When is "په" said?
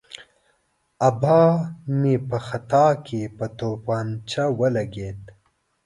2.29-2.37, 3.37-3.45